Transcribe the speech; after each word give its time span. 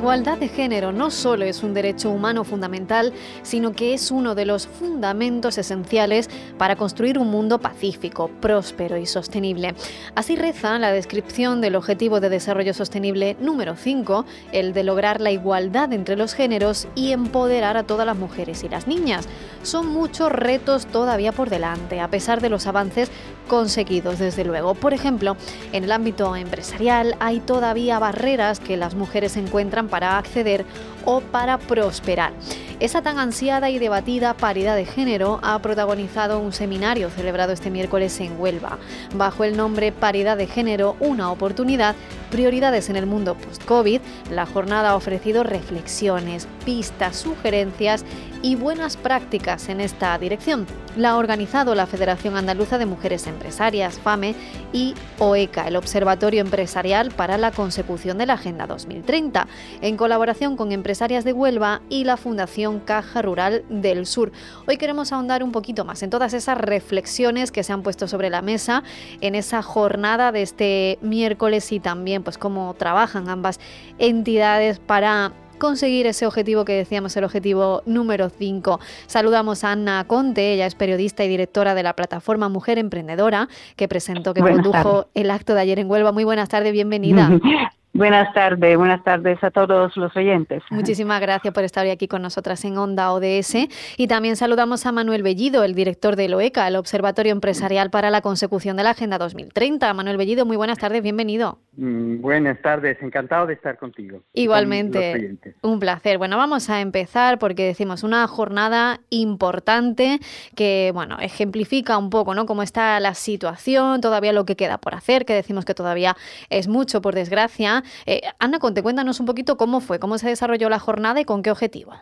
Igualdad 0.00 0.38
de 0.38 0.48
género 0.48 0.92
no 0.92 1.10
solo 1.10 1.44
es 1.44 1.62
un 1.62 1.74
derecho 1.74 2.08
humano 2.08 2.42
fundamental, 2.42 3.12
sino 3.42 3.72
que 3.72 3.92
es 3.92 4.10
uno 4.10 4.34
de 4.34 4.46
los 4.46 4.66
fundamentos 4.66 5.58
esenciales 5.58 6.30
para 6.56 6.76
construir 6.76 7.18
un 7.18 7.30
mundo 7.30 7.58
pacífico, 7.58 8.30
próspero 8.40 8.96
y 8.96 9.04
sostenible. 9.04 9.74
Así 10.14 10.36
reza 10.36 10.78
la 10.78 10.90
descripción 10.90 11.60
del 11.60 11.76
Objetivo 11.76 12.18
de 12.18 12.30
Desarrollo 12.30 12.72
Sostenible 12.72 13.36
número 13.40 13.76
5, 13.76 14.24
el 14.52 14.72
de 14.72 14.84
lograr 14.84 15.20
la 15.20 15.32
igualdad 15.32 15.92
entre 15.92 16.16
los 16.16 16.32
géneros 16.32 16.88
y 16.94 17.12
empoderar 17.12 17.76
a 17.76 17.82
todas 17.82 18.06
las 18.06 18.16
mujeres 18.16 18.64
y 18.64 18.70
las 18.70 18.86
niñas. 18.86 19.28
Son 19.62 19.86
muchos 19.86 20.32
retos 20.32 20.86
todavía 20.86 21.32
por 21.32 21.50
delante, 21.50 22.00
a 22.00 22.08
pesar 22.08 22.40
de 22.40 22.48
los 22.48 22.66
avances 22.66 23.10
conseguidos, 23.48 24.18
desde 24.18 24.44
luego. 24.44 24.74
Por 24.74 24.94
ejemplo, 24.94 25.36
en 25.72 25.84
el 25.84 25.92
ámbito 25.92 26.34
empresarial 26.36 27.16
hay 27.20 27.40
todavía 27.40 27.98
barreras 27.98 28.60
que 28.60 28.78
las 28.78 28.94
mujeres 28.94 29.36
encuentran 29.36 29.89
para 29.90 30.16
acceder 30.16 30.64
o 31.04 31.20
para 31.20 31.58
prosperar. 31.58 32.32
Esa 32.80 33.02
tan 33.02 33.18
ansiada 33.18 33.68
y 33.68 33.78
debatida 33.78 34.32
paridad 34.32 34.74
de 34.74 34.86
género 34.86 35.38
ha 35.42 35.58
protagonizado 35.58 36.38
un 36.38 36.52
seminario 36.52 37.10
celebrado 37.10 37.52
este 37.52 37.68
miércoles 37.68 38.18
en 38.20 38.40
Huelva. 38.40 38.78
Bajo 39.14 39.44
el 39.44 39.54
nombre 39.54 39.92
Paridad 39.92 40.38
de 40.38 40.46
Género, 40.46 40.96
una 40.98 41.30
oportunidad, 41.30 41.94
prioridades 42.30 42.88
en 42.88 42.96
el 42.96 43.06
mundo 43.06 43.34
post-COVID, 43.34 44.00
la 44.30 44.46
jornada 44.46 44.90
ha 44.90 44.96
ofrecido 44.96 45.42
reflexiones, 45.42 46.48
pistas, 46.64 47.16
sugerencias 47.16 48.04
y 48.42 48.56
buenas 48.56 48.96
prácticas 48.96 49.68
en 49.68 49.80
esta 49.80 50.16
dirección. 50.18 50.66
La 50.96 51.10
ha 51.10 51.16
organizado 51.18 51.74
la 51.74 51.86
Federación 51.86 52.36
Andaluza 52.36 52.78
de 52.78 52.86
Mujeres 52.86 53.26
Empresarias, 53.26 53.98
FAME, 53.98 54.34
y 54.72 54.94
OECA, 55.18 55.68
el 55.68 55.76
Observatorio 55.76 56.40
Empresarial 56.40 57.10
para 57.10 57.38
la 57.38 57.50
Consecución 57.50 58.18
de 58.18 58.26
la 58.26 58.34
Agenda 58.34 58.66
2030, 58.66 59.46
en 59.82 59.96
colaboración 59.96 60.56
con 60.56 60.72
empresarias 60.72 61.24
de 61.24 61.32
Huelva 61.32 61.82
y 61.88 62.04
la 62.04 62.16
Fundación 62.16 62.80
Caja 62.80 63.22
Rural 63.22 63.64
del 63.68 64.06
Sur. 64.06 64.32
Hoy 64.66 64.78
queremos 64.78 65.12
ahondar 65.12 65.42
un 65.42 65.52
poquito 65.52 65.84
más 65.84 66.02
en 66.02 66.10
todas 66.10 66.34
esas 66.34 66.58
reflexiones 66.58 67.52
que 67.52 67.62
se 67.62 67.72
han 67.72 67.82
puesto 67.82 68.08
sobre 68.08 68.30
la 68.30 68.42
mesa 68.42 68.82
en 69.20 69.34
esa 69.34 69.62
jornada 69.62 70.32
de 70.32 70.42
este 70.42 70.98
miércoles 71.02 71.72
y 71.72 71.80
también 71.80 72.19
pues 72.22 72.38
cómo 72.38 72.74
trabajan 72.74 73.28
ambas 73.28 73.60
entidades 73.98 74.78
para 74.78 75.32
conseguir 75.58 76.06
ese 76.06 76.26
objetivo 76.26 76.64
que 76.64 76.72
decíamos, 76.72 77.16
el 77.16 77.24
objetivo 77.24 77.82
número 77.86 78.30
5. 78.30 78.80
Saludamos 79.06 79.62
a 79.62 79.72
Ana 79.72 80.04
Conte, 80.08 80.54
ella 80.54 80.66
es 80.66 80.74
periodista 80.74 81.22
y 81.24 81.28
directora 81.28 81.74
de 81.74 81.84
la 81.84 81.94
plataforma 81.94 82.48
Mujer 82.48 82.78
Emprendedora, 82.78 83.48
que 83.76 83.86
presentó, 83.86 84.34
que 84.34 84.40
Buenas 84.40 84.62
condujo 84.62 85.02
tardes. 85.02 85.10
el 85.14 85.30
acto 85.30 85.54
de 85.54 85.60
ayer 85.60 85.78
en 85.78 85.88
Huelva. 85.88 86.10
Muy 86.10 86.24
buenas 86.24 86.48
tardes, 86.48 86.72
bienvenida. 86.72 87.30
Buenas 87.92 88.32
tardes, 88.32 88.76
buenas 88.76 89.02
tardes 89.02 89.42
a 89.42 89.50
todos 89.50 89.96
los 89.96 90.16
oyentes. 90.16 90.62
Muchísimas 90.70 91.20
gracias 91.20 91.52
por 91.52 91.64
estar 91.64 91.84
hoy 91.84 91.90
aquí 91.90 92.06
con 92.06 92.22
nosotras 92.22 92.64
en 92.64 92.78
Onda 92.78 93.12
ODS. 93.12 93.66
Y 93.96 94.06
también 94.06 94.36
saludamos 94.36 94.86
a 94.86 94.92
Manuel 94.92 95.24
Bellido, 95.24 95.64
el 95.64 95.74
director 95.74 96.14
del 96.14 96.34
OECA, 96.34 96.68
el 96.68 96.76
Observatorio 96.76 97.32
Empresarial 97.32 97.90
para 97.90 98.10
la 98.10 98.20
Consecución 98.20 98.76
de 98.76 98.84
la 98.84 98.90
Agenda 98.90 99.18
2030. 99.18 99.92
Manuel 99.92 100.16
Bellido, 100.16 100.46
muy 100.46 100.56
buenas 100.56 100.78
tardes, 100.78 101.02
bienvenido. 101.02 101.58
Mm, 101.76 102.20
Buenas 102.20 102.60
tardes, 102.62 102.98
encantado 103.02 103.46
de 103.46 103.54
estar 103.54 103.78
contigo. 103.78 104.18
con 104.18 104.24
Igualmente, 104.34 105.38
un 105.62 105.80
placer. 105.80 106.18
Bueno, 106.18 106.36
vamos 106.36 106.68
a 106.70 106.80
empezar 106.80 107.38
porque 107.38 107.64
decimos 107.64 108.02
una 108.02 108.26
jornada 108.26 109.00
importante 109.10 110.20
que, 110.54 110.90
bueno, 110.94 111.18
ejemplifica 111.20 111.96
un 111.98 112.10
poco, 112.10 112.34
¿no? 112.34 112.46
Cómo 112.46 112.62
está 112.62 113.00
la 113.00 113.14
situación, 113.14 114.00
todavía 114.00 114.32
lo 114.32 114.44
que 114.44 114.56
queda 114.56 114.78
por 114.78 114.94
hacer, 114.94 115.24
que 115.24 115.34
decimos 115.34 115.64
que 115.64 115.74
todavía 115.74 116.16
es 116.50 116.68
mucho, 116.68 117.00
por 117.00 117.14
desgracia. 117.14 117.79
Eh, 118.06 118.22
Ana 118.38 118.58
Conte, 118.58 118.82
cuéntanos 118.82 119.20
un 119.20 119.26
poquito 119.26 119.56
cómo 119.56 119.80
fue, 119.80 119.98
cómo 119.98 120.18
se 120.18 120.28
desarrolló 120.28 120.68
la 120.68 120.78
jornada 120.78 121.20
y 121.20 121.24
con 121.24 121.42
qué 121.42 121.50
objetivo. 121.50 121.92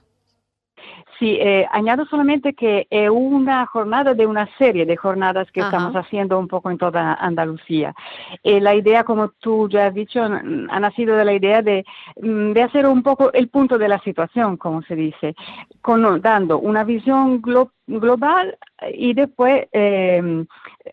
Sí, 1.19 1.37
eh, 1.41 1.67
añado 1.73 2.05
solamente 2.07 2.55
que 2.55 2.87
es 2.91 3.11
una 3.11 3.67
jornada 3.67 4.15
de 4.15 4.25
una 4.25 4.49
serie 4.57 4.87
de 4.87 4.97
jornadas 4.97 5.51
que 5.51 5.61
Ajá. 5.61 5.69
estamos 5.71 5.97
haciendo 5.97 6.39
un 6.39 6.47
poco 6.47 6.71
en 6.71 6.79
toda 6.79 7.15
Andalucía. 7.15 7.93
Eh, 8.45 8.61
la 8.61 8.77
idea, 8.77 9.03
como 9.03 9.31
tú 9.41 9.69
ya 9.69 9.87
has 9.87 9.95
dicho, 9.95 10.23
ha 10.23 10.81
nacido 10.81 11.17
de 11.17 11.25
la 11.25 11.33
idea 11.33 11.61
de, 11.61 11.85
mm, 12.23 12.53
de 12.53 12.63
hacer 12.63 12.87
un 12.87 13.03
poco 13.03 13.33
el 13.33 13.49
punto 13.49 13.79
de 13.79 13.89
la 13.89 13.99
situación, 14.01 14.57
como 14.57 14.83
se 14.83 14.95
dice, 14.95 15.35
con, 15.81 16.21
dando 16.21 16.61
una 16.61 16.85
visión 16.85 17.43
glo- 17.43 17.73
global 17.89 18.57
y 18.95 19.13
después 19.13 19.67
eh, 19.73 20.45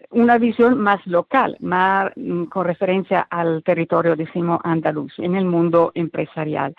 una 0.09 0.37
visión 0.39 0.79
más 0.79 1.05
local, 1.05 1.55
más 1.59 2.11
mm, 2.15 2.45
con 2.45 2.65
referencia 2.65 3.27
al 3.29 3.61
territorio, 3.63 4.15
decimos, 4.15 4.59
andaluz, 4.63 5.13
en 5.19 5.35
el 5.35 5.45
mundo 5.45 5.91
empresarial. 5.93 6.73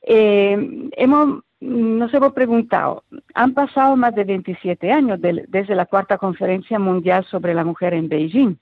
Eh, 0.00 0.88
hemos, 0.96 1.42
nos 1.60 2.14
hemos 2.14 2.32
preguntado, 2.32 3.02
han 3.34 3.52
pasado 3.52 3.96
más 3.96 4.14
de 4.14 4.24
27 4.24 4.92
años 4.92 5.18
desde 5.20 5.74
la 5.74 5.86
cuarta 5.86 6.16
conferencia 6.16 6.78
mundial 6.78 7.24
sobre 7.24 7.52
la 7.52 7.64
mujer 7.64 7.94
en 7.94 8.08
Beijing, 8.08 8.56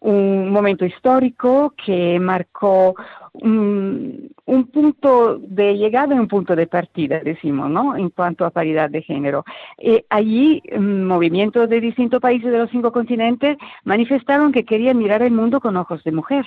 un 0.00 0.50
momento 0.50 0.84
histórico 0.84 1.72
que 1.76 2.18
marcó 2.18 2.94
un, 3.34 4.30
un 4.46 4.66
punto 4.66 5.38
de 5.38 5.76
llegada 5.76 6.14
y 6.14 6.18
un 6.18 6.28
punto 6.28 6.56
de 6.56 6.66
partida, 6.66 7.20
decimos, 7.20 7.70
¿no? 7.70 7.96
En 7.96 8.10
cuanto 8.10 8.44
a 8.44 8.50
paridad 8.50 8.90
de 8.90 9.02
género. 9.02 9.44
Eh, 9.78 10.04
allí, 10.10 10.62
mm, 10.76 11.04
movimientos 11.04 11.68
de 11.68 11.80
distintos 11.80 12.20
países 12.20 12.50
de 12.50 12.58
los 12.58 12.70
cinco 12.70 12.92
continentes 12.92 13.56
manifestaron 13.84 14.52
que 14.52 14.64
querían 14.64 14.98
mirar 14.98 15.22
el 15.22 15.32
mundo 15.32 15.60
con 15.60 15.76
ojos 15.76 16.02
de 16.04 16.12
mujer 16.12 16.44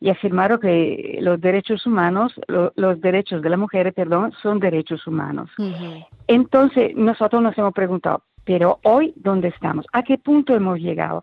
y 0.00 0.10
afirmaron 0.10 0.60
que 0.60 1.18
los 1.20 1.40
derechos 1.40 1.86
humanos, 1.86 2.32
lo- 2.46 2.72
los 2.76 3.00
derechos 3.00 3.42
de 3.42 3.50
la 3.50 3.56
mujer, 3.56 3.92
perdón, 3.92 4.32
son 4.42 4.60
derechos 4.60 5.06
humanos. 5.06 5.50
Entonces, 6.26 6.94
nosotros 6.96 7.42
nos 7.42 7.56
hemos 7.58 7.72
preguntado, 7.72 8.22
pero 8.44 8.78
hoy, 8.84 9.12
¿dónde 9.16 9.48
estamos? 9.48 9.84
¿A 9.92 10.02
qué 10.02 10.16
punto 10.16 10.54
hemos 10.54 10.78
llegado? 10.78 11.22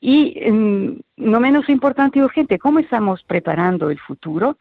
Y 0.00 0.38
mm, 0.50 0.98
no 1.16 1.40
menos 1.40 1.68
importante 1.68 2.18
y 2.18 2.22
urgente, 2.22 2.58
¿cómo 2.58 2.80
estamos 2.80 3.22
preparando 3.22 3.88
el 3.90 3.98
futuro? 3.98 4.56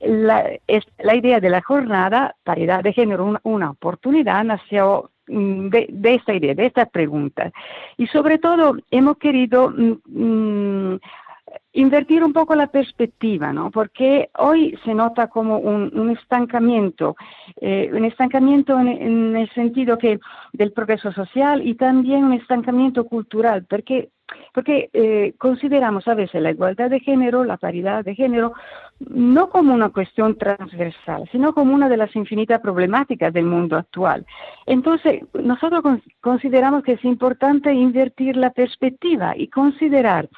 La, 0.00 0.44
es, 0.66 0.84
la 0.98 1.14
idea 1.14 1.40
de 1.40 1.50
la 1.50 1.60
jornada, 1.60 2.36
paridad 2.44 2.82
de 2.82 2.92
género, 2.94 3.26
una, 3.26 3.40
una 3.42 3.70
oportunidad, 3.70 4.42
nació 4.44 5.10
mm, 5.26 5.68
de, 5.68 5.86
de 5.90 6.14
esta 6.14 6.32
idea, 6.34 6.54
de 6.54 6.66
esta 6.66 6.86
pregunta. 6.86 7.52
Y 7.98 8.06
sobre 8.06 8.38
todo, 8.38 8.76
hemos 8.90 9.18
querido 9.18 9.70
mm, 9.76 10.94
invertir 11.72 12.24
un 12.24 12.32
poco 12.32 12.54
la 12.54 12.68
perspectiva, 12.68 13.52
¿no? 13.52 13.70
Porque 13.70 14.30
hoy 14.38 14.78
se 14.84 14.94
nota 14.94 15.28
como 15.28 15.58
un, 15.58 16.10
estancamiento, 16.10 17.16
eh, 17.60 17.90
un 17.92 18.04
estancamiento 18.04 18.78
en, 18.78 18.88
en 18.88 19.36
el 19.36 19.50
sentido 19.50 19.98
que 19.98 20.18
del 20.52 20.72
progreso 20.72 21.12
social 21.12 21.66
y 21.66 21.74
también 21.74 22.24
un 22.24 22.32
estancamiento 22.32 23.04
cultural, 23.04 23.66
porque 23.68 24.10
porque 24.52 24.90
eh, 24.92 25.34
consideramos 25.38 26.06
a 26.08 26.14
veces 26.14 26.42
la 26.42 26.50
igualdad 26.50 26.90
de 26.90 27.00
género, 27.00 27.44
la 27.44 27.56
paridad 27.56 28.04
de 28.04 28.14
género, 28.14 28.52
no 29.00 29.48
como 29.48 29.72
una 29.72 29.88
cuestión 29.90 30.36
transversal, 30.36 31.28
sino 31.32 31.54
como 31.54 31.74
una 31.74 31.88
de 31.88 31.96
las 31.96 32.14
infinitas 32.14 32.60
problemáticas 32.60 33.32
del 33.32 33.46
mundo 33.46 33.76
actual. 33.76 34.26
Entonces, 34.66 35.22
nosotros 35.32 35.82
con- 35.82 36.02
consideramos 36.20 36.82
que 36.82 36.92
es 36.92 37.04
importante 37.04 37.72
invertir 37.72 38.36
la 38.36 38.50
perspectiva 38.50 39.34
y 39.36 39.48
considerar 39.48 40.28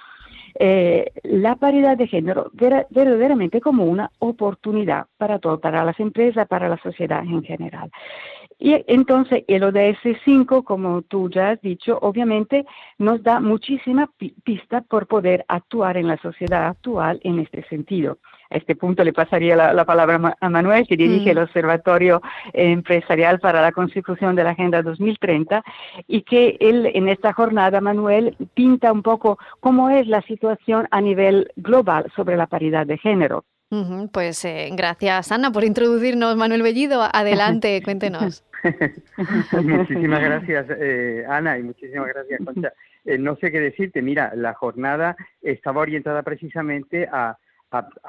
eh, 0.58 1.12
la 1.22 1.56
paridad 1.56 1.96
de 1.96 2.06
género 2.06 2.50
verdaderamente 2.52 3.60
como 3.60 3.84
una 3.84 4.10
oportunidad 4.18 5.06
para 5.18 5.38
todo, 5.38 5.60
para 5.60 5.84
las 5.84 5.98
empresas, 6.00 6.46
para 6.48 6.68
la 6.68 6.78
sociedad 6.78 7.22
en 7.22 7.42
general. 7.42 7.90
Y 8.58 8.84
entonces 8.88 9.44
el 9.48 9.64
ODS 9.64 10.18
5, 10.24 10.64
como 10.64 11.00
tú 11.02 11.30
ya 11.30 11.50
has 11.50 11.60
dicho, 11.62 11.98
obviamente 12.02 12.66
nos 12.98 13.22
da 13.22 13.40
muchísima 13.40 14.10
pi- 14.18 14.34
pista 14.44 14.82
por 14.82 15.06
poder 15.06 15.46
actuar 15.48 15.96
en 15.96 16.06
la 16.08 16.18
sociedad 16.18 16.66
actual 16.66 17.20
en 17.24 17.38
este 17.38 17.62
sentido. 17.68 18.18
A 18.50 18.56
este 18.56 18.74
punto 18.74 19.04
le 19.04 19.12
pasaría 19.12 19.54
la, 19.56 19.84
palabra 19.84 20.36
a 20.40 20.50
Manuel, 20.50 20.86
que 20.86 20.96
dirige 20.96 21.26
mm. 21.26 21.30
el 21.30 21.38
Observatorio 21.38 22.20
Empresarial 22.52 23.38
para 23.38 23.62
la 23.62 23.72
Consecución 23.72 24.34
de 24.34 24.44
la 24.44 24.50
Agenda 24.50 24.82
2030, 24.82 25.62
y 26.08 26.22
que 26.22 26.56
él 26.60 26.90
en 26.92 27.08
esta 27.08 27.32
jornada, 27.32 27.80
Manuel, 27.80 28.36
pinta 28.54 28.92
un 28.92 29.02
poco 29.02 29.38
cómo 29.60 29.90
es 29.90 30.06
la 30.06 30.22
situación 30.22 30.88
a 30.90 31.00
nivel 31.00 31.52
global 31.56 32.10
sobre 32.16 32.36
la 32.36 32.46
paridad 32.46 32.86
de 32.86 32.98
género. 32.98 33.44
pues 34.12 34.44
eh, 34.44 34.68
gracias, 34.72 35.30
Ana, 35.30 35.52
por 35.52 35.62
introducirnos. 35.62 36.36
Manuel 36.36 36.62
Bellido, 36.62 37.02
adelante, 37.02 37.80
cuéntenos. 37.84 38.44
muchísimas 39.52 40.20
gracias, 40.20 40.66
eh, 40.78 41.24
Ana, 41.28 41.56
y 41.56 41.62
muchísimas 41.62 42.08
gracias, 42.08 42.40
Concha. 42.44 42.72
Eh, 43.04 43.16
no 43.16 43.36
sé 43.36 43.50
qué 43.50 43.60
decirte. 43.60 44.02
Mira, 44.02 44.32
la 44.34 44.54
jornada 44.54 45.16
estaba 45.40 45.80
orientada 45.80 46.22
precisamente 46.22 47.08
a, 47.10 47.38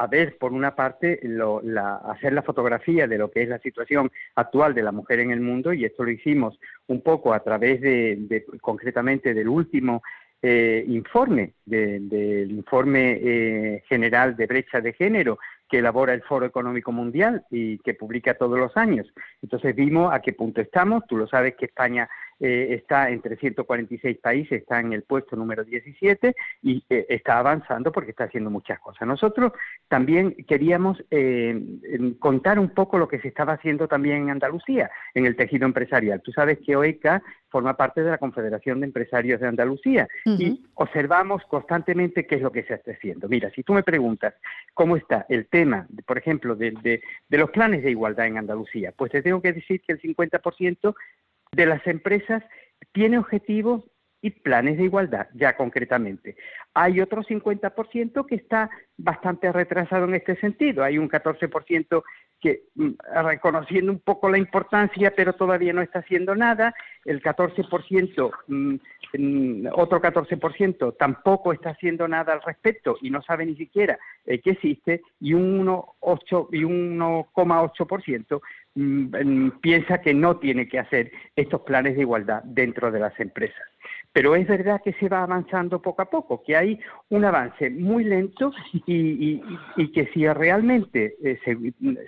ver, 0.09 0.37
por 0.37 0.53
una 0.53 0.75
parte, 0.75 1.19
la, 1.23 1.97
hacer 1.97 2.33
la 2.33 2.41
fotografía 2.41 3.07
de 3.07 3.17
lo 3.17 3.29
que 3.29 3.43
es 3.43 3.49
la 3.49 3.59
situación 3.59 4.11
actual 4.35 4.73
de 4.73 4.83
la 4.83 4.91
mujer 4.91 5.19
en 5.19 5.31
el 5.31 5.41
mundo, 5.41 5.73
y 5.73 5.85
esto 5.85 6.03
lo 6.03 6.11
hicimos 6.11 6.59
un 6.87 7.01
poco 7.01 7.33
a 7.33 7.41
través 7.41 7.81
de, 7.81 8.45
concretamente, 8.59 9.33
del 9.33 9.47
último 9.47 10.01
eh, 10.41 10.83
informe, 10.87 11.53
del 11.65 12.51
informe 12.51 13.19
eh, 13.21 13.83
general 13.87 14.35
de 14.35 14.47
brecha 14.47 14.81
de 14.81 14.93
género 14.93 15.37
que 15.69 15.79
elabora 15.79 16.13
el 16.13 16.21
Foro 16.23 16.45
Económico 16.45 16.91
Mundial 16.91 17.45
y 17.49 17.77
que 17.77 17.93
publica 17.93 18.33
todos 18.33 18.59
los 18.59 18.75
años. 18.75 19.07
Entonces 19.41 19.73
vimos 19.73 20.13
a 20.13 20.19
qué 20.19 20.33
punto 20.33 20.59
estamos. 20.59 21.05
Tú 21.07 21.15
lo 21.15 21.27
sabes 21.27 21.55
que 21.55 21.65
España 21.65 22.09
eh, 22.43 22.73
está 22.73 23.11
entre 23.11 23.37
146 23.37 24.17
países, 24.17 24.61
está 24.61 24.79
en 24.79 24.93
el 24.93 25.03
puesto 25.03 25.35
número 25.35 25.63
17 25.63 26.33
y 26.63 26.83
eh, 26.89 27.05
está 27.07 27.37
avanzando 27.37 27.91
porque 27.91 28.09
está 28.09 28.23
haciendo 28.23 28.49
muchas 28.49 28.79
cosas. 28.79 29.07
Nosotros 29.07 29.53
también 29.87 30.33
queríamos 30.47 31.03
eh, 31.11 31.61
contar 32.17 32.57
un 32.57 32.69
poco 32.69 32.97
lo 32.97 33.07
que 33.07 33.19
se 33.19 33.27
estaba 33.27 33.53
haciendo 33.53 33.87
también 33.87 34.23
en 34.23 34.29
Andalucía, 34.31 34.89
en 35.13 35.27
el 35.27 35.35
tejido 35.35 35.67
empresarial. 35.67 36.21
Tú 36.21 36.31
sabes 36.31 36.57
que 36.65 36.75
OECA 36.75 37.21
forma 37.47 37.77
parte 37.77 38.01
de 38.01 38.09
la 38.09 38.17
Confederación 38.17 38.79
de 38.79 38.87
Empresarios 38.87 39.39
de 39.39 39.47
Andalucía 39.47 40.07
y 40.25 40.63
observamos 40.73 41.43
constantemente 41.43 42.25
qué 42.25 42.35
es 42.35 42.41
lo 42.41 42.51
que 42.51 42.63
se 42.63 42.73
está 42.73 42.91
haciendo. 42.91 43.27
Mira, 43.27 43.51
si 43.51 43.61
tú 43.61 43.73
me 43.73 43.83
preguntas 43.83 44.33
cómo 44.73 44.97
está 44.97 45.27
el 45.29 45.45
tema, 45.47 45.85
por 46.07 46.17
ejemplo, 46.17 46.55
de, 46.55 46.71
de 46.71 47.37
los 47.37 47.51
planes 47.51 47.83
de 47.83 47.91
igualdad 47.91 48.25
en 48.25 48.39
Andalucía, 48.39 48.93
pues 48.95 49.11
te 49.11 49.21
tengo 49.21 49.41
que 49.41 49.53
decir 49.53 49.81
que 49.81 49.93
el 49.93 50.01
50% 50.01 50.95
de 51.51 51.65
las 51.65 51.85
empresas 51.85 52.43
tiene 52.93 53.19
objetivos 53.19 53.83
y 54.21 54.29
planes 54.29 54.77
de 54.77 54.83
igualdad, 54.83 55.27
ya 55.33 55.57
concretamente. 55.57 56.37
Hay 56.73 57.01
otro 57.01 57.23
50% 57.23 58.25
que 58.27 58.35
está 58.35 58.69
bastante 58.97 59.51
retrasado 59.51 60.05
en 60.05 60.13
este 60.15 60.39
sentido. 60.39 60.83
Hay 60.83 60.99
un 60.99 61.09
14% 61.09 62.03
que 62.39 62.61
mm, 62.75 62.91
reconociendo 63.23 63.91
un 63.91 63.99
poco 63.99 64.29
la 64.29 64.37
importancia, 64.37 65.11
pero 65.15 65.33
todavía 65.33 65.73
no 65.73 65.81
está 65.81 65.99
haciendo 65.99 66.35
nada. 66.35 66.73
El 67.03 67.21
14%, 67.21 68.31
mm, 68.47 68.75
mm, 69.17 69.67
otro 69.73 69.99
14% 69.99 70.93
tampoco 70.93 71.51
está 71.51 71.71
haciendo 71.71 72.07
nada 72.07 72.31
al 72.33 72.43
respecto 72.43 72.95
y 73.01 73.09
no 73.09 73.21
sabe 73.23 73.45
ni 73.45 73.55
siquiera 73.55 73.97
eh, 74.25 74.39
que 74.39 74.51
existe. 74.51 75.01
Y 75.19 75.33
un 75.33 75.65
1,8% 75.65 78.41
piensa 78.73 80.01
que 80.01 80.13
no 80.13 80.37
tiene 80.37 80.67
que 80.67 80.79
hacer 80.79 81.11
estos 81.35 81.61
planes 81.61 81.95
de 81.95 82.01
igualdad 82.01 82.41
dentro 82.43 82.91
de 82.91 82.99
las 82.99 83.19
empresas. 83.19 83.61
Pero 84.13 84.35
es 84.35 84.47
verdad 84.47 84.81
que 84.83 84.93
se 84.93 85.07
va 85.07 85.23
avanzando 85.23 85.81
poco 85.81 86.01
a 86.01 86.09
poco, 86.09 86.43
que 86.43 86.55
hay 86.55 86.79
un 87.09 87.23
avance 87.23 87.69
muy 87.69 88.03
lento 88.03 88.51
y, 88.85 89.41
que 89.93 90.07
si 90.13 90.27
realmente, 90.27 91.15
eh, 91.23 91.39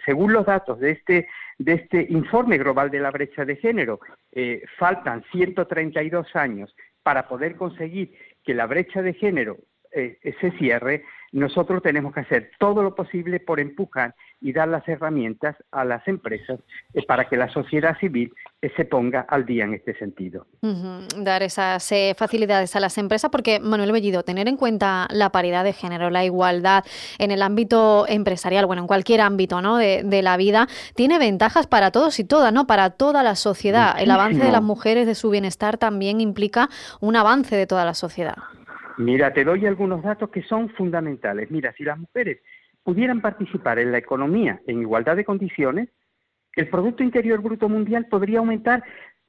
según 0.05 0.33
los 0.33 0.45
datos 0.45 0.79
de 0.79 0.91
este, 0.91 1.27
de 1.57 1.73
este 1.73 2.05
informe 2.09 2.57
global 2.57 2.91
de 2.91 2.99
la 2.99 3.11
brecha 3.11 3.45
de 3.45 3.55
género, 3.55 3.99
eh, 4.31 4.63
faltan 4.77 5.23
132 5.31 6.35
años 6.35 6.75
para 7.03 7.27
poder 7.27 7.55
conseguir 7.55 8.13
que 8.43 8.53
la 8.53 8.65
brecha 8.65 9.01
de 9.01 9.13
género 9.13 9.57
eh, 9.91 10.17
se 10.41 10.51
cierre, 10.57 11.03
nosotros 11.31 11.81
tenemos 11.81 12.13
que 12.13 12.21
hacer 12.21 12.51
todo 12.59 12.83
lo 12.83 12.95
posible 12.95 13.39
por 13.39 13.59
empujar 13.59 14.15
y 14.43 14.51
dar 14.51 14.67
las 14.67 14.85
herramientas 14.89 15.55
a 15.71 15.85
las 15.85 16.05
empresas 16.05 16.59
eh, 16.93 17.01
para 17.07 17.29
que 17.29 17.37
la 17.37 17.47
sociedad 17.47 17.97
civil 17.97 18.33
eh, 18.61 18.69
se 18.75 18.83
ponga 18.83 19.21
al 19.21 19.45
día 19.45 19.63
en 19.63 19.73
este 19.73 19.97
sentido. 19.97 20.45
Dar 21.17 21.43
esas 21.43 21.89
eh, 21.93 22.13
facilidades 22.15 22.75
a 22.75 22.81
las 22.81 22.97
empresas, 22.97 23.31
porque 23.31 23.61
Manuel 23.61 23.93
Bellido, 23.93 24.23
tener 24.23 24.49
en 24.49 24.57
cuenta 24.57 25.07
la 25.11 25.31
paridad 25.31 25.63
de 25.63 25.71
género, 25.71 26.09
la 26.09 26.25
igualdad 26.25 26.83
en 27.19 27.31
el 27.31 27.41
ámbito 27.41 28.05
empresarial, 28.07 28.65
bueno, 28.65 28.81
en 28.81 28.87
cualquier 28.87 29.21
ámbito 29.21 29.61
¿no? 29.61 29.77
de, 29.77 30.21
la 30.21 30.35
vida, 30.35 30.67
tiene 30.93 31.19
ventajas 31.19 31.65
para 31.65 31.91
todos 31.91 32.19
y 32.19 32.25
todas, 32.25 32.51
¿no? 32.51 32.67
Para 32.67 32.91
toda 32.91 33.23
la 33.23 33.35
sociedad. 33.35 33.95
El 33.97 34.11
avance 34.11 34.43
de 34.43 34.51
las 34.51 34.61
mujeres, 34.61 35.07
de 35.07 35.15
su 35.15 35.29
bienestar, 35.29 35.77
también 35.77 36.19
implica 36.19 36.69
un 36.99 37.15
avance 37.15 37.55
de 37.55 37.65
toda 37.65 37.85
la 37.85 37.93
sociedad. 37.93 38.35
Mira, 38.97 39.33
te 39.33 39.43
doy 39.43 39.65
algunos 39.65 40.03
datos 40.03 40.29
que 40.29 40.43
son 40.43 40.69
fundamentales. 40.69 41.49
Mira, 41.49 41.73
si 41.77 41.83
las 41.83 41.97
mujeres 41.97 42.39
pudieran 42.83 43.21
participar 43.21 43.79
en 43.79 43.91
la 43.91 43.97
economía 43.97 44.61
en 44.67 44.81
igualdad 44.81 45.15
de 45.15 45.25
condiciones, 45.25 45.89
el 46.55 46.69
Producto 46.69 47.03
Interior 47.03 47.41
Bruto 47.41 47.67
Mundial 47.67 48.07
podría 48.07 48.39
aumentar 48.39 48.83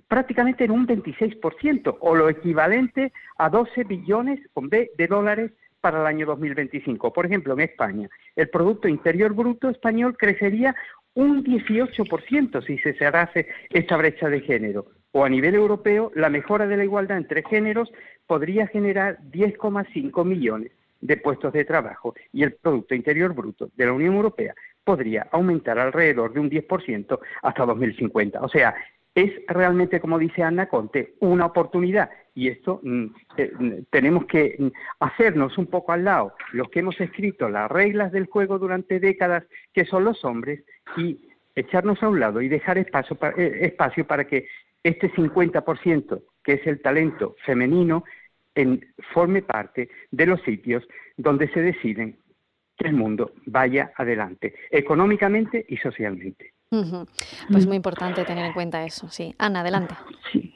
prácticamente 0.08 0.64
en 0.64 0.72
un 0.72 0.86
26%, 0.86 1.96
o 2.00 2.14
lo 2.14 2.28
equivalente 2.28 3.12
a 3.38 3.48
12 3.48 3.84
billones 3.84 4.40
con 4.52 4.68
B 4.68 4.90
de 4.98 5.06
dólares 5.06 5.52
para 5.80 6.00
el 6.00 6.06
año 6.06 6.26
2025. 6.26 7.12
Por 7.12 7.26
ejemplo, 7.26 7.54
en 7.54 7.60
España, 7.60 8.08
el 8.36 8.48
Producto 8.48 8.88
Interior 8.88 9.32
Bruto 9.34 9.70
español 9.70 10.16
crecería 10.18 10.74
un 11.14 11.44
18% 11.44 12.66
si 12.66 12.78
se 12.78 12.94
cerrase 12.94 13.48
esta 13.70 13.96
brecha 13.96 14.28
de 14.28 14.40
género. 14.40 14.86
O 15.12 15.24
a 15.24 15.28
nivel 15.28 15.54
europeo, 15.54 16.10
la 16.14 16.28
mejora 16.28 16.66
de 16.66 16.76
la 16.76 16.84
igualdad 16.84 17.18
entre 17.18 17.44
géneros 17.44 17.92
podría 18.26 18.66
generar 18.66 19.18
10,5 19.30 20.24
millones 20.24 20.72
de 21.04 21.18
puestos 21.18 21.52
de 21.52 21.66
trabajo 21.66 22.14
y 22.32 22.42
el 22.42 22.54
Producto 22.54 22.94
Interior 22.94 23.34
Bruto 23.34 23.70
de 23.76 23.86
la 23.86 23.92
Unión 23.92 24.14
Europea 24.14 24.54
podría 24.82 25.28
aumentar 25.32 25.78
alrededor 25.78 26.32
de 26.32 26.40
un 26.40 26.50
10% 26.50 27.18
hasta 27.42 27.66
2050. 27.66 28.40
O 28.40 28.48
sea, 28.48 28.74
es 29.14 29.30
realmente, 29.46 30.00
como 30.00 30.18
dice 30.18 30.42
Ana 30.42 30.66
Conte, 30.66 31.14
una 31.20 31.46
oportunidad. 31.46 32.10
Y 32.34 32.48
esto 32.48 32.80
mm, 32.82 33.04
eh, 33.36 33.52
mm, 33.56 33.72
tenemos 33.90 34.24
que 34.24 34.56
mm, 34.58 34.66
hacernos 35.00 35.58
un 35.58 35.66
poco 35.66 35.92
al 35.92 36.04
lado, 36.04 36.34
los 36.52 36.70
que 36.70 36.80
hemos 36.80 36.98
escrito 36.98 37.50
las 37.50 37.70
reglas 37.70 38.10
del 38.10 38.26
juego 38.26 38.58
durante 38.58 38.98
décadas, 38.98 39.44
que 39.74 39.84
son 39.84 40.04
los 40.04 40.24
hombres, 40.24 40.64
y 40.96 41.28
echarnos 41.54 42.02
a 42.02 42.08
un 42.08 42.18
lado 42.18 42.40
y 42.40 42.48
dejar 42.48 42.78
espacio 42.78 43.16
eh, 43.36 43.58
espacio 43.60 44.06
para 44.06 44.26
que 44.26 44.46
este 44.82 45.12
50%, 45.12 46.22
que 46.42 46.52
es 46.54 46.66
el 46.66 46.80
talento 46.80 47.36
femenino, 47.44 48.04
en, 48.54 48.84
forme 49.12 49.42
parte 49.42 49.88
de 50.10 50.26
los 50.26 50.40
sitios 50.42 50.82
donde 51.16 51.48
se 51.52 51.60
deciden 51.60 52.18
que 52.76 52.88
el 52.88 52.94
mundo 52.94 53.32
vaya 53.46 53.92
adelante, 53.96 54.54
económicamente 54.70 55.64
y 55.68 55.76
socialmente. 55.76 56.52
Pues 57.50 57.66
muy 57.66 57.76
importante 57.76 58.24
tener 58.24 58.46
en 58.46 58.52
cuenta 58.52 58.84
eso, 58.84 59.08
sí. 59.08 59.34
Ana, 59.38 59.60
adelante. 59.60 59.94
Sí. 60.32 60.53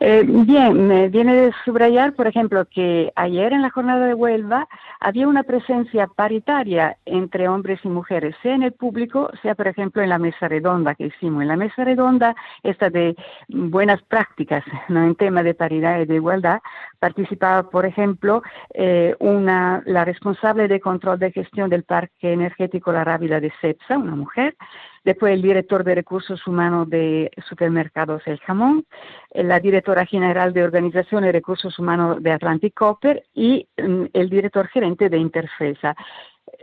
Eh, 0.00 0.24
bien, 0.26 0.86
me 0.86 1.08
viene 1.08 1.34
de 1.34 1.52
subrayar, 1.64 2.14
por 2.14 2.26
ejemplo, 2.26 2.64
que 2.64 3.12
ayer 3.14 3.52
en 3.52 3.62
la 3.62 3.70
jornada 3.70 4.06
de 4.06 4.14
Huelva 4.14 4.68
había 5.00 5.28
una 5.28 5.42
presencia 5.42 6.06
paritaria 6.06 6.96
entre 7.04 7.48
hombres 7.48 7.80
y 7.84 7.88
mujeres, 7.88 8.34
sea 8.42 8.54
en 8.54 8.62
el 8.62 8.72
público, 8.72 9.30
sea, 9.42 9.54
por 9.54 9.68
ejemplo, 9.68 10.02
en 10.02 10.08
la 10.08 10.18
mesa 10.18 10.48
redonda 10.48 10.94
que 10.94 11.06
hicimos. 11.06 11.42
En 11.42 11.48
la 11.48 11.56
mesa 11.56 11.84
redonda, 11.84 12.34
esta 12.62 12.90
de 12.90 13.16
buenas 13.48 14.02
prácticas 14.02 14.64
¿no? 14.88 15.04
en 15.04 15.14
tema 15.14 15.42
de 15.42 15.54
paridad 15.54 16.00
y 16.00 16.06
de 16.06 16.16
igualdad, 16.16 16.60
participaba, 16.98 17.70
por 17.70 17.86
ejemplo, 17.86 18.42
eh, 18.74 19.14
una, 19.18 19.82
la 19.86 20.04
responsable 20.04 20.68
de 20.68 20.80
control 20.80 21.18
de 21.18 21.32
gestión 21.32 21.70
del 21.70 21.84
Parque 21.84 22.32
Energético 22.32 22.92
La 22.92 23.04
Rábida 23.04 23.40
de 23.40 23.52
CEPSA, 23.60 23.98
una 23.98 24.16
mujer, 24.16 24.56
después 25.04 25.32
el 25.34 25.42
director 25.42 25.84
de 25.84 25.94
recursos 25.94 26.46
humanos 26.46 26.88
de 26.88 27.30
supermercados 27.48 28.22
El 28.26 28.38
Jamón, 28.40 28.86
la 29.34 29.60
directora 29.60 30.06
general 30.06 30.52
de 30.52 30.64
organización 30.64 31.24
y 31.24 31.32
recursos 31.32 31.78
humanos 31.78 32.22
de 32.22 32.32
Atlantic 32.32 32.74
Copper 32.74 33.24
y 33.34 33.68
mm, 33.76 34.04
el 34.12 34.30
director 34.30 34.68
gerente 34.68 35.08
de 35.08 35.18
Interfesa. 35.18 35.96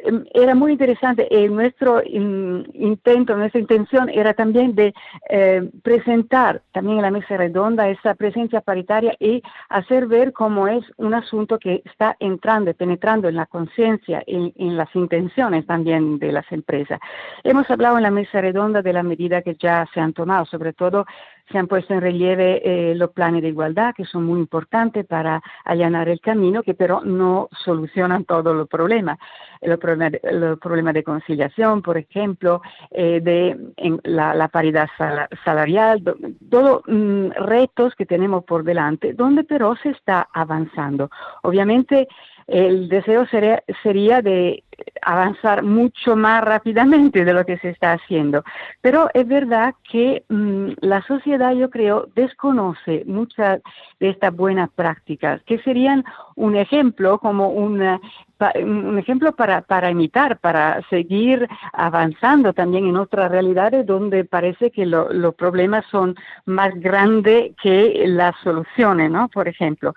Em, 0.02 0.26
era 0.34 0.56
muy 0.56 0.72
interesante. 0.74 1.28
y 1.30 1.36
eh, 1.36 1.50
nuestro 1.50 2.02
intento, 2.06 3.36
nuestra 3.36 3.60
intención 3.60 4.10
era 4.10 4.34
también 4.34 4.74
de 4.74 4.94
eh, 5.30 5.70
presentar 5.84 6.62
también 6.72 6.98
en 6.98 7.04
la 7.04 7.12
mesa 7.12 7.36
redonda 7.36 7.90
esa 7.90 8.16
presencia 8.16 8.62
paritaria 8.62 9.16
y 9.20 9.42
hacer 9.68 10.08
ver 10.08 10.32
cómo 10.32 10.68
es 10.68 10.86
un 10.98 11.14
asunto 11.14 11.60
que 11.60 11.82
está 11.86 12.16
entrando, 12.20 12.74
penetrando 12.74 13.28
en 13.28 13.36
la 13.36 13.46
conciencia, 13.46 14.24
en, 14.26 14.54
en, 14.56 14.78
las 14.78 14.94
intenciones 14.96 15.66
también 15.66 16.18
de 16.20 16.32
las 16.32 16.50
empresas. 16.52 17.00
Hemos 17.44 17.70
hablado 17.70 17.98
en 17.98 18.04
la 18.04 18.12
mesa 18.12 18.40
redonda 18.40 18.82
de 18.82 18.94
la 18.94 19.04
medida 19.04 19.42
que 19.42 19.56
ya 19.56 19.86
se 19.94 20.00
han 20.00 20.14
tomado, 20.14 20.46
sobre 20.46 20.72
todo 20.74 21.06
se 21.52 21.58
han 21.58 21.68
puesto 21.68 21.94
en 21.94 22.02
relieve 22.02 22.62
eh, 22.64 22.96
los 22.96 23.12
planes 23.12 23.42
de 23.42 23.50
igualdad, 23.50 23.94
que 23.96 24.06
son 24.06 24.26
muy 24.26 24.40
importantes 24.40 25.06
para 25.06 25.42
allanar 25.66 26.10
el 26.10 26.20
camino, 26.20 26.64
que 26.64 26.74
pero 26.74 27.02
no 27.02 27.50
solucionan 27.64 28.26
todos 28.26 28.56
los 28.56 28.68
problemas. 28.68 29.18
Los 29.62 29.78
problemas, 29.80 30.94
de 30.94 31.04
conciliación, 31.04 31.82
por 31.82 31.98
ejemplo, 31.98 32.62
eh, 32.92 33.20
de 33.22 33.58
la, 34.04 34.48
paridad 34.48 34.88
salarial, 35.44 36.02
todos 36.50 36.84
mm, 36.88 37.32
retos 37.32 37.94
que 37.96 38.06
tenemos 38.06 38.46
por 38.46 38.64
delante, 38.64 39.14
donde 39.14 39.44
pero 39.44 39.76
se 39.76 39.90
está 39.90 40.30
avanzando. 40.34 41.10
Obviamente, 41.44 42.08
el 42.48 42.90
deseo 42.90 43.28
sería 43.28 44.22
de 44.22 44.64
avanzar 45.02 45.64
mucho 45.64 46.16
más 46.16 46.44
rápidamente 46.44 47.26
de 47.26 47.34
lo 47.34 47.46
que 47.46 47.58
se 47.58 47.70
está 47.70 47.94
haciendo. 47.94 48.44
Pero 48.82 49.10
es 49.14 49.28
verdad 49.28 49.74
que 49.90 50.24
mm, 50.30 50.72
la 50.82 51.02
sociedad, 51.04 51.54
yo 51.54 51.70
creo, 51.70 52.08
desconoce 52.16 53.04
muchas 53.06 53.62
de 54.00 54.10
estas 54.10 54.36
buenas 54.36 54.70
prácticas, 54.70 55.42
que 55.44 55.60
serían 55.60 56.04
un 56.36 56.56
ejemplo, 56.56 57.20
como 57.20 57.50
un 57.50 57.82
ejemplo 58.98 59.34
para, 59.34 59.62
para 59.62 59.92
imitar, 59.92 60.40
para 60.40 60.82
seguir 60.90 61.48
avanzando 61.74 62.54
también 62.54 62.88
en 62.88 62.96
otras 62.96 63.30
realidades 63.30 63.86
donde 63.86 64.24
parece 64.24 64.72
que 64.72 64.86
los 64.86 65.36
problemas 65.36 65.86
son 65.92 66.16
más 66.46 66.74
grandes 66.80 67.52
que 67.62 68.06
las 68.08 68.36
soluciones, 68.42 69.12
¿no? 69.12 69.28
Por 69.28 69.48
ejemplo. 69.50 69.94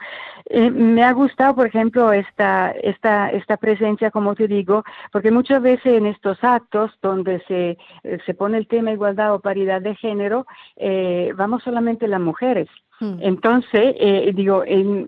Eh, 0.47 0.71
me 0.71 1.05
ha 1.05 1.13
gustado, 1.13 1.55
por 1.55 1.67
ejemplo, 1.67 2.13
esta, 2.13 2.73
esta, 2.83 3.31
esta 3.31 3.57
presencia, 3.57 4.11
como 4.11 4.35
te 4.35 4.49
digo, 4.49 4.72
porque 5.13 5.31
muchas 5.31 5.61
veces 5.61 5.95
en 5.95 6.07
estos 6.07 6.43
actos 6.43 6.91
donde 7.03 7.41
se, 7.49 7.79
eh, 8.05 8.19
se 8.25 8.35
pone 8.35 8.59
el 8.59 8.67
tema 8.67 8.93
igualdad 8.93 9.35
o 9.35 9.41
paridad 9.41 9.81
de 9.83 9.95
género, 9.97 10.47
eh, 10.77 11.33
vamos 11.37 11.63
solamente 11.63 12.09
las 12.09 12.21
mujeres. 12.21 12.69
Hmm. 13.01 13.17
Entonces, 13.21 13.97
eh, 13.99 14.33
digo, 14.35 14.65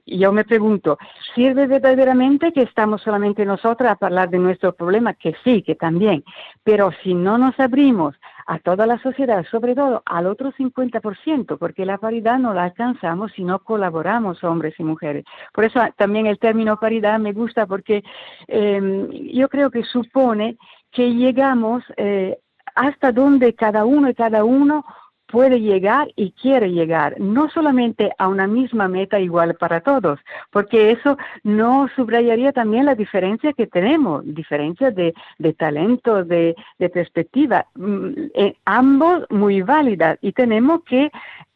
yo 0.07 0.33
me 0.33 0.45
pregunto, 0.45 0.99
¿sirve 1.35 1.67
verdaderamente 1.67 2.53
que 2.53 2.63
estamos 2.63 3.03
solamente 3.03 3.45
nosotras 3.45 3.97
a 4.01 4.07
hablar 4.07 4.31
de 4.31 4.39
nuestro 4.39 4.75
problema? 4.75 5.15
Que 5.15 5.35
sí, 5.45 5.63
que 5.63 5.77
también. 5.77 6.25
Pero 6.65 6.91
si 7.03 7.15
no 7.15 7.39
nos 7.39 7.59
abrimos 7.61 8.17
a 8.47 8.59
toda 8.59 8.87
la 8.87 8.99
sociedad, 8.99 9.45
sobre 9.51 9.75
todo 9.75 10.03
al 10.05 10.27
otro 10.27 10.53
50%, 10.53 11.59
porque 11.59 11.87
la 11.87 11.99
paridad 11.99 12.39
no 12.39 12.53
la 12.53 12.65
alcanzamos 12.65 13.33
si 13.33 13.45
no 13.45 13.61
colaboramos 13.61 14.43
hombres 14.45 14.75
y 14.79 14.85
mujeres. 14.85 15.25
Por 15.53 15.65
eso 15.65 15.81
también 15.97 16.27
el 16.27 16.39
término 16.39 16.79
paridad 16.79 17.19
me 17.19 17.33
gusta 17.33 17.67
porque 17.67 18.05
em, 18.47 19.09
yo 19.11 19.49
creo 19.49 19.71
que 19.71 19.85
supone 19.85 20.57
que 20.91 21.15
llegamos 21.15 21.83
eh, 21.97 22.39
hasta 22.75 23.13
donde 23.13 23.55
cada 23.55 23.85
uno 23.85 24.11
y 24.11 24.15
cada 24.15 24.45
uno 24.45 24.85
puede 25.27 25.61
llegar 25.61 26.09
y 26.17 26.33
quiere 26.33 26.71
llegar, 26.71 27.19
no 27.19 27.49
solamente 27.51 28.13
a 28.19 28.29
una 28.29 28.47
misma 28.47 28.89
meta 28.89 29.19
igual 29.19 29.55
para 29.55 29.81
todos, 29.81 30.21
porque 30.51 30.91
eso 30.91 31.17
no 31.43 31.89
subrayaría 31.97 32.53
también 32.53 32.85
la 32.87 32.95
diferencia 32.95 33.53
que 33.53 33.67
tenemos, 33.67 34.23
diferencia 34.25 34.91
de, 34.91 35.15
talento, 35.57 36.25
de, 36.25 36.55
perspectiva, 36.93 37.67
mm, 37.75 38.09
eh, 38.35 38.57
ambos 38.65 39.25
muy 39.31 39.63
válidas 39.63 40.19
y 40.21 40.33
tenemos 40.33 40.83
que 40.85 41.11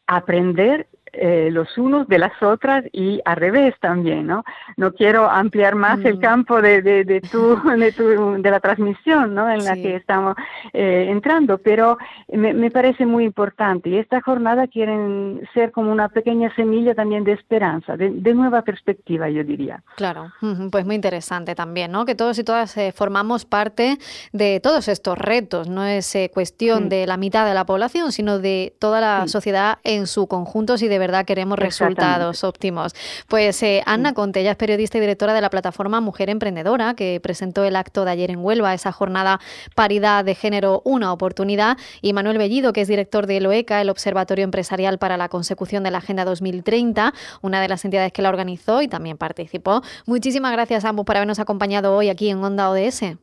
aprender 0.07 0.87
eh, 1.13 1.49
los 1.51 1.77
unos 1.77 2.07
de 2.07 2.19
las 2.19 2.31
otras 2.41 2.85
y 2.91 3.19
al 3.25 3.35
revés 3.35 3.73
también, 3.79 4.27
¿no? 4.27 4.43
No 4.77 4.93
quiero 4.93 5.29
ampliar 5.29 5.75
más 5.75 5.99
el 6.05 6.17
mm. 6.17 6.21
campo 6.21 6.61
de, 6.61 6.81
de, 6.81 7.03
de, 7.03 7.21
tu, 7.21 7.55
de, 8.41 8.51
la 8.51 8.59
transmisión, 8.59 9.33
¿no? 9.33 9.49
En 9.49 9.65
la 9.65 9.73
que 9.73 9.95
estamos 9.95 10.35
eh, 10.73 11.07
entrando, 11.09 11.57
pero 11.57 11.97
me, 12.31 12.53
me, 12.53 12.69
parece 12.69 13.05
muy 13.05 13.23
importante 13.23 13.89
y 13.89 13.97
esta 13.97 14.21
jornada 14.21 14.67
quieren 14.67 15.41
ser 15.53 15.71
como 15.71 15.91
una 15.91 16.09
pequeña 16.09 16.53
semilla 16.55 16.93
también 16.93 17.23
de 17.23 17.33
esperanza, 17.33 17.97
de, 17.97 18.09
nueva 18.29 18.61
perspectiva, 18.61 19.27
yo 19.27 19.43
diría. 19.43 19.81
Claro, 19.95 20.31
pues 20.71 20.85
muy 20.85 20.93
interesante 20.93 21.55
también, 21.55 21.91
¿no? 21.91 22.05
Que 22.05 22.13
todos 22.13 22.37
y 22.37 22.43
todas 22.43 22.77
eh, 22.77 22.91
formamos 22.91 23.45
parte 23.45 23.97
de 24.33 24.59
todos 24.59 24.87
estos 24.87 25.17
retos, 25.17 25.67
no 25.67 25.83
es 25.83 26.15
cuestión 26.31 26.89
de 26.89 27.07
la 27.07 27.17
mitad 27.17 27.47
de 27.47 27.55
la 27.55 27.65
población, 27.65 28.11
sino 28.11 28.37
de 28.37 28.75
toda 28.79 29.01
la 29.01 29.27
sociedad 29.27 29.79
en 29.83 30.05
su 30.05 30.27
conjunto 30.27 30.69
y 30.77 30.87
de 30.87 30.98
verdad 30.99 31.25
queremos 31.25 31.57
resultados 31.57 32.43
óptimos. 32.43 32.93
Pues 33.27 33.63
eh, 33.63 33.81
Ana 33.85 34.13
Conte, 34.13 34.41
ella 34.41 34.51
es 34.51 34.57
periodista 34.57 34.97
y 34.97 35.01
directora 35.01 35.33
de 35.33 35.41
la 35.41 35.49
plataforma 35.49 36.01
Mujer 36.01 36.29
Emprendedora, 36.29 36.93
que 36.93 37.19
presentó 37.21 37.63
el 37.63 37.75
acto 37.75 38.05
de 38.05 38.11
ayer 38.11 38.29
en 38.29 38.39
Huelva, 38.39 38.73
esa 38.73 38.91
jornada 38.91 39.39
Paridad 39.75 40.23
de 40.23 40.35
Género, 40.35 40.81
una 40.85 41.11
oportunidad, 41.11 41.77
y 42.01 42.13
Manuel 42.13 42.37
Bellido, 42.37 42.73
que 42.73 42.81
es 42.81 42.87
director 42.87 43.25
de 43.25 43.37
ELOECA, 43.37 43.81
el 43.81 43.89
Observatorio 43.89 44.43
Empresarial 44.43 44.99
para 44.99 45.17
la 45.17 45.29
Consecución 45.29 45.83
de 45.83 45.91
la 45.91 45.99
Agenda 45.99 46.25
2030, 46.25 47.13
una 47.41 47.61
de 47.61 47.67
las 47.67 47.83
entidades 47.85 48.11
que 48.11 48.21
la 48.21 48.29
organizó 48.29 48.81
y 48.81 48.87
también 48.87 49.17
participó. 49.17 49.81
Muchísimas 50.05 50.51
gracias 50.51 50.85
a 50.85 50.89
ambos 50.89 51.05
por 51.05 51.15
habernos 51.15 51.39
acompañado 51.39 51.95
hoy 51.95 52.09
aquí 52.09 52.29
en 52.29 52.43
Onda 52.43 52.69
ODS. 52.69 53.17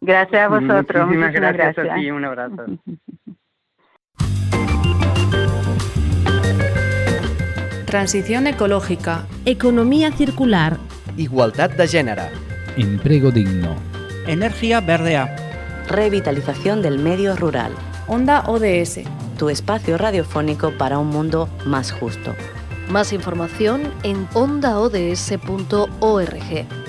Gracias 0.00 0.42
a 0.42 0.48
vosotros. 0.48 1.06
Muchísimas, 1.06 1.32
gracias, 1.32 1.78
a 1.78 1.94
ti, 1.94 2.10
un 2.10 2.24
abrazo. 2.24 2.64
Transición 7.94 8.48
ecológica. 8.48 9.24
Economía 9.44 10.10
circular. 10.10 10.78
Igualdad 11.16 11.70
de 11.70 11.86
género. 11.86 12.24
Empleo 12.76 13.30
digno. 13.30 13.76
Energía 14.26 14.80
verdea. 14.80 15.36
Revitalización 15.86 16.82
del 16.82 16.98
medio 16.98 17.36
rural. 17.36 17.70
Onda 18.08 18.40
ODS. 18.48 19.02
Tu 19.38 19.48
espacio 19.48 19.96
radiofónico 19.96 20.72
para 20.72 20.98
un 20.98 21.06
mundo 21.06 21.48
más 21.66 21.92
justo. 21.92 22.34
Más 22.88 23.12
información 23.12 23.82
en 24.02 24.26
ondaods.org. 24.34 25.30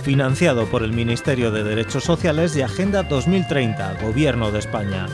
Financiado 0.01 0.65
por 0.65 0.81
el 0.81 0.91
Ministerio 0.91 1.51
de 1.51 1.63
Derechos 1.63 2.03
Sociales 2.03 2.57
y 2.57 2.63
Agenda 2.63 3.03
2030, 3.03 3.97
Gobierno 4.01 4.49
de 4.49 4.57
España. 4.57 5.05